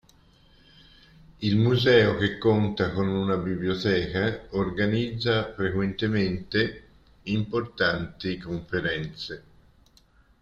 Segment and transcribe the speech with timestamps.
[1.41, 6.87] Il museo che conta con una biblioteca organizza frequentemente
[7.25, 9.43] importanti conferenze.